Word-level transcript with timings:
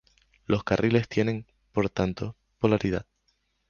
Los 0.47 0.63
carriles 0.63 1.07
tienen, 1.07 1.45
por 1.73 1.91
tanto, 1.91 2.35
polaridad. 2.57 3.05